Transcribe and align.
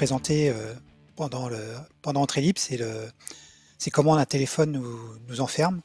présenter 0.00 0.50
pendant, 1.14 1.50
le, 1.50 1.62
pendant 2.00 2.22
Entrée 2.22 2.40
Libre, 2.40 2.58
c'est 2.58 2.78
le, 2.78 3.10
c'est 3.76 3.90
comment 3.90 4.16
un 4.16 4.24
téléphone 4.24 4.72
nous, 4.72 4.98
nous 5.28 5.40
enferme. 5.42 5.82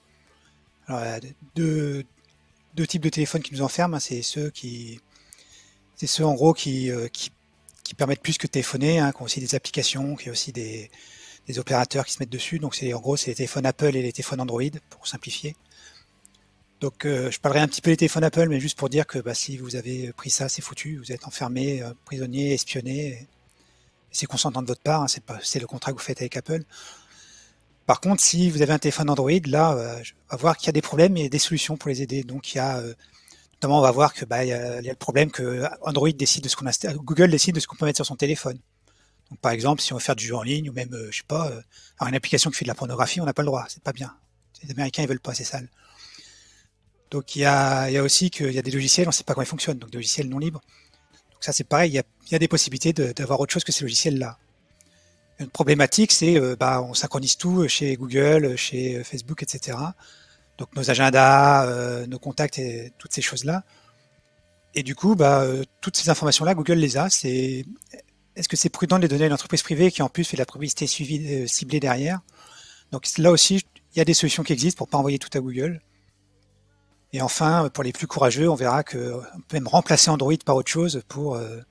Il 0.87 0.93
y 0.93 0.97
a 0.97 1.19
deux, 1.55 2.05
types 2.87 3.01
de 3.01 3.09
téléphones 3.09 3.41
qui 3.41 3.53
nous 3.53 3.61
enferment. 3.61 3.97
Hein. 3.97 3.99
c'est 3.99 4.21
ceux 4.21 4.49
qui, 4.51 5.01
c'est 5.97 6.07
ceux 6.07 6.25
en 6.25 6.33
gros 6.33 6.53
qui, 6.53 6.91
qui, 7.11 7.29
qui, 7.83 7.93
permettent 7.93 8.21
plus 8.21 8.37
que 8.37 8.47
téléphoner, 8.47 8.99
hein, 8.99 9.11
qui 9.11 9.21
ont 9.21 9.25
aussi 9.25 9.41
des 9.41 9.53
applications, 9.53 10.15
qui 10.15 10.29
ont 10.29 10.31
aussi 10.31 10.53
des, 10.53 10.89
des 11.47 11.59
opérateurs 11.59 12.05
qui 12.05 12.13
se 12.13 12.19
mettent 12.19 12.29
dessus. 12.29 12.59
Donc 12.59 12.73
c'est 12.73 12.93
en 12.93 13.01
gros 13.01 13.17
c'est 13.17 13.31
les 13.31 13.35
téléphones 13.35 13.65
Apple 13.65 13.97
et 13.97 14.01
les 14.01 14.13
téléphones 14.13 14.39
Android 14.39 14.61
pour 14.89 15.07
simplifier. 15.07 15.57
Donc 16.79 17.05
euh, 17.05 17.31
je 17.31 17.39
parlerai 17.41 17.61
un 17.61 17.67
petit 17.67 17.81
peu 17.81 17.91
des 17.91 17.97
téléphones 17.97 18.23
Apple, 18.23 18.47
mais 18.47 18.59
juste 18.59 18.77
pour 18.77 18.89
dire 18.89 19.07
que 19.07 19.19
bah, 19.19 19.33
si 19.33 19.57
vous 19.57 19.75
avez 19.75 20.13
pris 20.13 20.29
ça, 20.29 20.49
c'est 20.49 20.61
foutu, 20.61 20.97
vous 20.97 21.11
êtes 21.11 21.27
enfermé, 21.27 21.81
euh, 21.81 21.93
prisonnier, 22.05 22.53
espionné. 22.53 23.27
C'est 24.15 24.27
consentant 24.27 24.61
de 24.61 24.67
votre 24.67 24.81
part, 24.81 25.03
hein, 25.03 25.07
c'est 25.43 25.59
le 25.59 25.67
contrat 25.67 25.91
que 25.91 25.97
vous 25.97 26.03
faites 26.03 26.21
avec 26.21 26.37
Apple. 26.37 26.63
Par 27.85 27.99
contre, 28.01 28.23
si 28.23 28.49
vous 28.49 28.61
avez 28.61 28.73
un 28.73 28.79
téléphone 28.79 29.09
Android, 29.09 29.31
là, 29.45 29.73
euh, 29.73 30.01
on 30.31 30.35
va 30.35 30.41
voir 30.41 30.57
qu'il 30.57 30.67
y 30.67 30.69
a 30.69 30.73
des 30.73 30.81
problèmes 30.81 31.17
et 31.17 31.29
des 31.29 31.39
solutions 31.39 31.77
pour 31.77 31.89
les 31.89 32.01
aider. 32.01 32.23
Donc 32.23 32.53
il 32.53 32.57
y 32.57 32.61
a 32.61 32.81
notamment 33.55 33.79
on 33.79 33.81
va 33.81 33.91
voir 33.91 34.13
que 34.13 34.25
bah, 34.25 34.43
il 34.43 34.49
y, 34.49 34.53
a, 34.53 34.81
le 34.81 34.95
problème 34.95 35.31
que 35.31 35.63
Android 35.81 36.09
décide 36.11 36.43
de 36.43 36.49
ce 36.49 36.55
qu'on 36.55 36.65
Google 36.97 37.29
décide 37.29 37.55
de 37.55 37.59
ce 37.59 37.67
qu'on 37.67 37.75
peut 37.75 37.85
mettre 37.85 37.97
sur 37.97 38.05
son 38.05 38.15
téléphone. 38.15 38.59
Donc, 39.29 39.39
par 39.39 39.51
exemple, 39.51 39.81
si 39.81 39.91
on 39.93 39.95
veut 39.95 40.01
faire 40.01 40.15
du 40.15 40.25
jeu 40.25 40.35
en 40.35 40.43
ligne 40.43 40.69
ou 40.69 40.73
même, 40.73 40.93
euh, 40.93 41.07
je 41.11 41.17
sais 41.17 41.23
pas, 41.27 41.49
euh, 41.49 41.61
une 42.07 42.15
application 42.15 42.51
qui 42.51 42.57
fait 42.57 42.65
de 42.65 42.69
la 42.69 42.75
pornographie, 42.75 43.21
on 43.21 43.25
n'a 43.25 43.33
pas 43.33 43.41
le 43.41 43.47
droit. 43.47 43.65
C'est 43.69 43.81
pas 43.81 43.93
bien. 43.93 44.15
Les 44.63 44.71
Américains, 44.71 45.03
ils 45.03 45.07
veulent 45.07 45.19
pas, 45.19 45.33
c'est 45.33 45.43
sale. 45.43 45.67
Donc, 47.11 47.35
il 47.35 47.39
y 47.39 47.45
a, 47.45 47.89
il 47.89 47.93
y 47.93 47.97
a 47.97 48.03
aussi 48.03 48.29
qu'il 48.29 48.51
y 48.51 48.59
a 48.59 48.61
des 48.61 48.71
logiciels, 48.71 49.07
on 49.07 49.09
ne 49.09 49.13
sait 49.13 49.23
pas 49.23 49.33
comment 49.33 49.43
ils 49.43 49.49
fonctionnent, 49.49 49.79
donc 49.79 49.89
des 49.89 49.97
logiciels 49.97 50.29
non 50.29 50.37
libres. 50.37 50.61
Donc, 51.35 51.43
ça, 51.43 51.51
c'est 51.53 51.63
pareil, 51.63 51.91
il 51.91 52.31
y 52.31 52.35
a, 52.35 52.39
des 52.39 52.47
possibilités 52.47 52.93
d'avoir 52.93 53.39
autre 53.39 53.53
chose 53.53 53.63
que 53.63 53.71
ces 53.71 53.83
logiciels-là. 53.83 54.37
Une 55.39 55.49
problématique, 55.49 56.11
c'est, 56.11 56.39
euh, 56.39 56.55
bah, 56.57 56.81
on 56.81 56.93
synchronise 56.93 57.37
tout 57.37 57.67
chez 57.67 57.95
Google, 57.95 58.55
chez 58.55 59.03
Facebook, 59.03 59.43
etc. 59.43 59.77
Donc, 60.57 60.73
nos 60.75 60.89
agendas, 60.89 62.05
nos 62.07 62.19
contacts 62.19 62.57
et 62.57 62.93
toutes 62.97 63.13
ces 63.13 63.21
choses-là. 63.21 63.63
Et 64.73 64.83
du 64.83 64.95
coup, 64.95 65.15
bah, 65.15 65.45
toutes 65.81 65.97
ces 65.97 66.09
informations-là, 66.09 66.55
Google 66.55 66.75
les 66.75 66.97
a. 66.97 67.09
C'est 67.09 67.65
est-ce 68.35 68.49
que 68.49 68.57
c'est 68.57 68.69
prudent 68.69 68.97
de 68.97 69.03
les 69.03 69.07
donner 69.07 69.23
à 69.23 69.27
une 69.27 69.33
entreprise 69.33 69.63
privée 69.63 69.91
qui 69.91 70.01
en 70.01 70.09
plus 70.09 70.23
fait 70.23 70.37
de 70.37 70.41
la 70.41 70.45
publicité 70.45 70.85
euh, 70.85 71.47
ciblée 71.47 71.79
derrière? 71.79 72.19
Donc 72.91 73.05
là 73.17 73.31
aussi, 73.31 73.65
il 73.93 73.97
y 73.97 74.01
a 74.01 74.05
des 74.05 74.13
solutions 74.13 74.43
qui 74.43 74.53
existent 74.53 74.77
pour 74.77 74.87
pas 74.87 74.97
envoyer 74.97 75.19
tout 75.19 75.29
à 75.33 75.39
Google. 75.39 75.81
Et 77.15 77.21
enfin, 77.21 77.69
pour 77.73 77.83
les 77.83 77.93
plus 77.93 78.07
courageux, 78.07 78.49
on 78.49 78.55
verra 78.55 78.83
qu'on 78.83 78.97
peut 79.47 79.53
même 79.53 79.67
remplacer 79.67 80.09
Android 80.09 80.33
par 80.45 80.55
autre 80.55 80.69
chose 80.69 81.01
pour, 81.07 81.35
euh, 81.35 81.61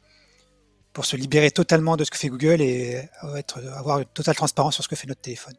pour 0.92 1.04
se 1.04 1.16
libérer 1.16 1.50
totalement 1.50 1.96
de 1.96 2.04
ce 2.04 2.10
que 2.10 2.16
fait 2.16 2.28
Google 2.28 2.60
et 2.60 3.08
être, 3.36 3.62
avoir 3.76 3.98
une 3.98 4.06
totale 4.06 4.36
transparence 4.36 4.74
sur 4.74 4.84
ce 4.84 4.88
que 4.88 4.96
fait 4.96 5.06
notre 5.06 5.20
téléphone. 5.20 5.54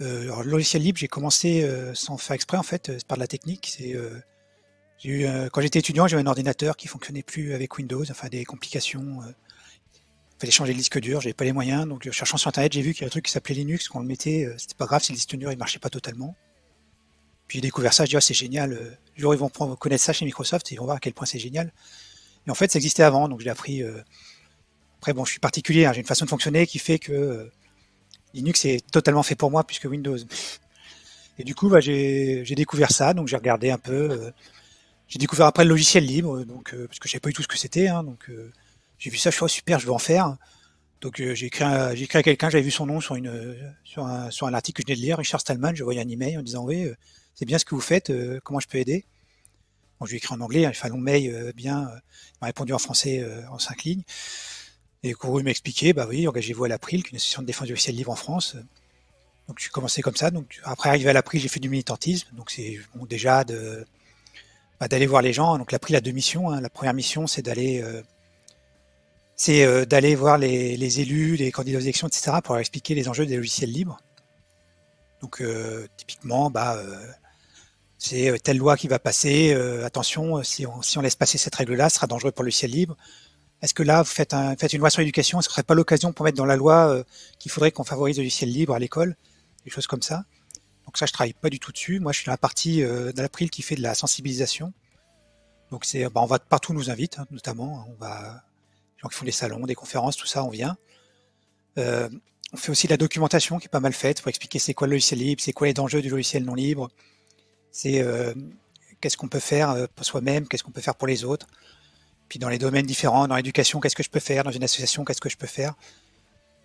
Euh, 0.00 0.22
alors, 0.22 0.42
le 0.42 0.50
logiciel 0.50 0.82
libre, 0.82 0.98
j'ai 0.98 1.08
commencé 1.08 1.68
sans 1.94 2.16
faire 2.16 2.34
exprès 2.34 2.56
en 2.56 2.62
fait, 2.62 3.04
par 3.06 3.18
de 3.18 3.20
la 3.20 3.28
technique. 3.28 3.78
Euh, 5.04 5.48
quand 5.50 5.60
j'étais 5.60 5.80
étudiant, 5.80 6.06
j'avais 6.06 6.22
un 6.22 6.26
ordinateur 6.26 6.76
qui 6.76 6.88
fonctionnait 6.88 7.22
plus 7.22 7.54
avec 7.54 7.76
Windows, 7.76 8.04
enfin 8.10 8.28
des 8.28 8.44
complications. 8.44 9.20
Euh, 9.22 9.32
il 9.94 10.40
fallait 10.40 10.52
changer 10.52 10.72
le 10.72 10.78
disque 10.78 10.98
dur, 10.98 11.20
j'avais 11.20 11.34
pas 11.34 11.44
les 11.44 11.52
moyens, 11.52 11.86
donc 11.86 12.10
cherchant 12.10 12.36
sur 12.36 12.48
internet, 12.48 12.72
j'ai 12.72 12.82
vu 12.82 12.94
qu'il 12.94 13.02
y 13.02 13.04
a 13.04 13.06
un 13.06 13.10
truc 13.10 13.26
qui 13.26 13.32
s'appelait 13.32 13.54
Linux, 13.54 13.88
qu'on 13.88 14.00
le 14.00 14.06
mettait, 14.06 14.44
euh, 14.44 14.54
c'était 14.58 14.74
pas 14.74 14.86
grave 14.86 15.02
si 15.02 15.12
le 15.12 15.16
disque 15.16 15.36
dur 15.36 15.52
il 15.52 15.58
marchait 15.58 15.78
pas 15.78 15.90
totalement. 15.90 16.34
J'ai 17.52 17.60
découvert 17.60 17.92
ça, 17.92 18.04
je 18.04 18.10
dis 18.10 18.16
ah, 18.16 18.20
c'est 18.20 18.34
génial, 18.34 18.72
euh, 18.72 18.96
jour 19.16 19.34
ils 19.34 19.38
vont 19.38 19.48
connaître 19.48 20.02
ça 20.02 20.12
chez 20.12 20.24
Microsoft 20.24 20.70
et 20.70 20.74
ils 20.74 20.78
vont 20.78 20.84
voir 20.84 20.96
à 20.96 21.00
quel 21.00 21.12
point 21.12 21.26
c'est 21.26 21.38
génial. 21.38 21.72
Et 22.46 22.50
en 22.50 22.54
fait, 22.54 22.72
ça 22.72 22.78
existait 22.78 23.02
avant, 23.02 23.28
donc 23.28 23.40
j'ai 23.40 23.50
appris. 23.50 23.82
Après, 24.98 25.12
bon, 25.12 25.24
je 25.24 25.30
suis 25.30 25.40
particulier, 25.40 25.84
hein, 25.84 25.92
j'ai 25.92 26.00
une 26.00 26.06
façon 26.06 26.24
de 26.24 26.30
fonctionner 26.30 26.66
qui 26.66 26.78
fait 26.78 26.98
que 26.98 27.50
Linux 28.34 28.64
est 28.64 28.84
totalement 28.90 29.22
fait 29.22 29.34
pour 29.36 29.50
moi 29.50 29.64
puisque 29.64 29.84
Windows. 29.84 30.16
Et 31.38 31.44
du 31.44 31.54
coup, 31.54 31.68
bah, 31.68 31.80
j'ai 31.80 32.44
découvert 32.56 32.90
ça, 32.90 33.14
donc 33.14 33.28
j'ai 33.28 33.36
regardé 33.36 33.70
un 33.70 33.78
peu. 33.78 34.32
J'ai 35.12 35.18
découvert 35.18 35.44
après 35.44 35.64
le 35.64 35.68
logiciel 35.68 36.06
libre, 36.06 36.42
donc 36.44 36.72
euh, 36.72 36.86
parce 36.86 36.98
que 36.98 37.06
je 37.06 37.12
savais 37.12 37.20
pas 37.20 37.28
du 37.28 37.34
tout 37.34 37.42
ce 37.42 37.48
que 37.48 37.58
c'était. 37.58 37.86
Hein, 37.86 38.02
donc 38.02 38.30
euh, 38.30 38.50
j'ai 38.98 39.10
vu 39.10 39.18
ça, 39.18 39.28
je 39.28 39.34
suis 39.34 39.44
oh, 39.44 39.48
super, 39.48 39.78
je 39.78 39.84
veux 39.84 39.92
en 39.92 39.98
faire. 39.98 40.38
Donc 41.02 41.20
euh, 41.20 41.34
j'ai 41.34 41.48
écrit, 41.48 41.66
j'ai 41.94 42.04
écrit 42.04 42.18
à 42.18 42.22
quelqu'un, 42.22 42.48
j'avais 42.48 42.62
vu 42.62 42.70
son 42.70 42.86
nom 42.86 42.98
sur 42.98 43.14
un 43.16 44.30
sur 44.30 44.46
un 44.46 44.54
article 44.54 44.82
que 44.82 44.88
je 44.88 44.94
venais 44.94 44.98
de 44.98 45.04
lire, 45.04 45.18
Richard 45.18 45.42
Stallman. 45.42 45.74
Je 45.74 45.84
voyais 45.84 46.00
un 46.00 46.08
email 46.08 46.38
en 46.38 46.42
disant 46.42 46.64
oui, 46.64 46.88
c'est 47.34 47.44
bien 47.44 47.58
ce 47.58 47.64
que 47.64 47.74
vous 47.74 47.80
faites, 47.80 48.12
comment 48.44 48.60
je 48.60 48.68
peux 48.68 48.78
aider? 48.78 49.04
Bon, 49.98 50.06
je 50.06 50.10
lui 50.10 50.16
ai 50.16 50.18
écrit 50.18 50.34
en 50.34 50.40
anglais, 50.40 50.64
hein, 50.66 50.70
il 50.72 50.76
fait 50.76 50.86
un 50.86 50.90
long 50.90 50.98
mail 50.98 51.52
bien. 51.54 51.90
il 51.92 52.38
m'a 52.40 52.46
répondu 52.48 52.72
en 52.72 52.78
français 52.78 53.24
en 53.50 53.58
cinq 53.58 53.84
lignes. 53.84 54.02
Et 55.02 55.14
Kourou 55.14 55.42
m'a 55.42 55.50
expliqué, 55.50 55.92
bah 55.92 56.06
oui, 56.08 56.28
engagez-vous 56.28 56.64
à 56.64 56.68
l'April, 56.68 57.02
une 57.10 57.16
association 57.16 57.42
de 57.42 57.46
défense 57.46 57.66
du 57.66 57.72
logiciel 57.72 57.96
libre 57.96 58.12
en 58.12 58.16
France. 58.16 58.56
Donc 59.48 59.58
j'ai 59.58 59.68
commencé 59.68 60.02
comme 60.02 60.16
ça. 60.16 60.30
Donc 60.30 60.60
après 60.64 60.90
arriver 60.90 61.10
à 61.10 61.12
l'April, 61.12 61.40
j'ai 61.40 61.48
fait 61.48 61.60
du 61.60 61.68
militantisme. 61.68 62.28
Donc 62.34 62.50
c'est 62.50 62.78
bon, 62.94 63.06
déjà 63.06 63.44
de 63.44 63.84
bah, 64.82 64.88
d'aller 64.88 65.06
voir 65.06 65.22
les 65.22 65.32
gens. 65.32 65.58
Donc, 65.58 65.72
il 65.88 65.94
a 65.94 66.00
deux 66.00 66.10
missions. 66.10 66.50
Hein. 66.50 66.60
La 66.60 66.68
première 66.68 66.92
mission, 66.92 67.28
c'est 67.28 67.42
d'aller 67.42 67.80
euh, 67.82 68.02
euh, 69.48 69.84
d'aller 69.84 70.16
voir 70.16 70.38
les, 70.38 71.00
élus, 71.00 71.36
les 71.36 71.52
candidats 71.52 71.78
aux 71.78 71.82
élections, 71.82 72.08
etc., 72.08 72.38
pour 72.42 72.54
leur 72.54 72.60
expliquer 72.60 72.96
les 72.96 73.08
enjeux 73.08 73.24
des 73.24 73.36
logiciels 73.36 73.70
libres. 73.70 74.00
Donc, 75.20 75.40
euh, 75.40 75.86
typiquement, 75.96 76.50
bah, 76.50 76.82
c'est 78.04 78.42
telle 78.42 78.58
loi 78.58 78.76
qui 78.76 78.88
va 78.88 78.98
passer. 78.98 79.52
attention, 79.84 80.42
si 80.42 80.66
on, 80.66 80.82
si 80.82 80.98
on 80.98 81.00
laisse 81.02 81.16
passer 81.16 81.38
cette 81.38 81.54
règle-là, 81.54 81.88
ce 81.88 81.96
sera 81.96 82.06
dangereux 82.06 82.32
pour 82.32 82.42
le 82.42 82.48
logiciel 82.48 82.70
libre. 82.70 82.96
Est-ce 83.60 83.74
que 83.74 83.82
là, 83.82 84.02
vous 84.02 84.08
faites, 84.08 84.34
un, 84.34 84.56
faites 84.56 84.72
une 84.72 84.80
loi 84.80 84.90
sur 84.90 85.00
l'éducation? 85.00 85.38
Est-ce 85.38 85.48
que 85.48 85.52
ce 85.52 85.54
serait 85.54 85.62
pas 85.62 85.74
l'occasion 85.74 86.12
pour 86.12 86.24
mettre 86.24 86.36
dans 86.36 86.44
la 86.44 86.56
loi 86.56 87.04
qu'il 87.38 87.50
faudrait 87.50 87.70
qu'on 87.70 87.84
favorise 87.84 88.16
le 88.16 88.24
logiciel 88.24 88.50
libre 88.50 88.74
à 88.74 88.78
l'école? 88.78 89.16
Des 89.64 89.70
choses 89.70 89.86
comme 89.86 90.02
ça. 90.02 90.24
Donc 90.86 90.98
ça, 90.98 91.06
je 91.06 91.12
travaille 91.12 91.32
pas 91.32 91.48
du 91.48 91.58
tout 91.58 91.72
dessus. 91.72 92.00
Moi, 92.00 92.12
je 92.12 92.18
suis 92.18 92.26
dans 92.26 92.32
la 92.32 92.38
partie 92.38 92.82
euh, 92.82 93.12
d'April 93.12 93.50
qui 93.50 93.62
fait 93.62 93.76
de 93.76 93.82
la 93.82 93.94
sensibilisation. 93.94 94.72
Donc 95.70 95.84
c'est, 95.84 96.04
bah, 96.04 96.20
on 96.22 96.26
va 96.26 96.38
partout, 96.38 96.74
nous 96.74 96.90
invite, 96.90 97.18
hein, 97.18 97.26
notamment. 97.30 97.86
On 97.88 97.94
va, 97.94 98.44
les 98.96 99.00
gens 99.00 99.08
qui 99.08 99.16
font 99.16 99.24
des 99.24 99.32
salons, 99.32 99.64
des 99.64 99.74
conférences, 99.74 100.16
tout 100.16 100.26
ça, 100.26 100.44
on 100.44 100.50
vient. 100.50 100.76
Euh, 101.78 102.08
on 102.52 102.58
fait 102.58 102.70
aussi 102.70 102.86
de 102.86 102.92
la 102.92 102.98
documentation 102.98 103.58
qui 103.58 103.66
est 103.66 103.70
pas 103.70 103.80
mal 103.80 103.94
faite 103.94 104.20
pour 104.20 104.28
expliquer 104.28 104.58
c'est 104.58 104.74
quoi 104.74 104.86
le 104.86 104.92
logiciel 104.92 105.20
libre, 105.20 105.40
c'est 105.42 105.54
quoi 105.54 105.66
les 105.66 105.72
dangers 105.72 106.02
du 106.02 106.10
logiciel 106.10 106.44
non 106.44 106.54
libre, 106.54 106.90
c'est 107.72 108.00
euh, 108.02 108.34
qu'est-ce 109.00 109.16
qu'on 109.16 109.28
peut 109.28 109.40
faire 109.40 109.70
euh, 109.70 109.86
pour 109.96 110.06
soi-même, 110.06 110.46
qu'est-ce 110.46 110.62
qu'on 110.62 110.70
peut 110.70 110.82
faire 110.82 110.94
pour 110.94 111.08
les 111.08 111.24
autres. 111.24 111.46
Puis 112.28 112.38
dans 112.38 112.48
les 112.48 112.58
domaines 112.58 112.86
différents, 112.86 113.26
dans 113.26 113.36
l'éducation, 113.36 113.80
qu'est-ce 113.80 113.96
que 113.96 114.02
je 114.02 114.10
peux 114.10 114.20
faire, 114.20 114.44
dans 114.44 114.52
une 114.52 114.62
association, 114.62 115.04
qu'est-ce 115.04 115.20
que 115.20 115.28
je 115.28 115.36
peux 115.36 115.46
faire. 115.46 115.74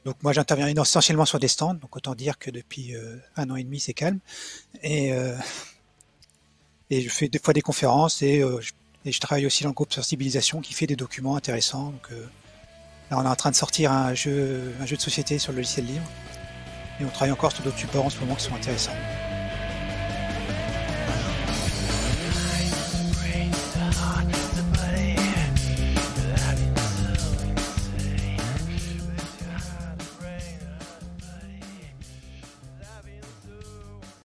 Donc 0.05 0.21
moi 0.21 0.31
j'interviens 0.31 0.67
essentiellement 0.67 1.25
sur 1.25 1.39
des 1.39 1.47
stands, 1.47 1.73
donc 1.73 1.95
autant 1.95 2.13
dire 2.13 2.37
que 2.37 2.51
depuis 2.51 2.95
euh, 2.95 3.17
un 3.35 3.49
an 3.49 3.55
et 3.55 3.63
demi 3.63 3.79
c'est 3.79 3.93
calme. 3.93 4.19
Et, 4.83 5.11
je 6.89 7.09
fais 7.09 7.27
des 7.27 7.39
fois 7.39 7.53
des 7.53 7.61
conférences 7.61 8.21
et, 8.21 8.41
je, 9.05 9.19
travaille 9.19 9.45
aussi 9.45 9.63
dans 9.63 9.69
le 9.69 9.73
groupe 9.73 9.91
sensibilisation 9.91 10.61
qui 10.61 10.73
fait 10.73 10.87
des 10.87 10.95
documents 10.95 11.35
intéressants. 11.35 11.91
Donc 11.91 12.09
là 13.11 13.17
on 13.17 13.23
est 13.23 13.27
en 13.27 13.35
train 13.35 13.51
de 13.51 13.55
sortir 13.55 13.91
un 13.91 14.13
jeu, 14.13 14.73
un 14.79 14.85
jeu 14.85 14.95
de 14.95 15.01
société 15.01 15.39
sur 15.39 15.51
le 15.51 15.57
logiciel 15.57 15.85
libre. 15.85 16.09
Et 17.01 17.05
on 17.05 17.09
travaille 17.09 17.31
encore 17.31 17.51
sur 17.51 17.63
d'autres 17.63 17.77
supports 17.77 18.05
en 18.05 18.09
ce 18.09 18.19
moment 18.19 18.35
qui 18.35 18.45
sont 18.45 18.55
intéressants. 18.55 18.95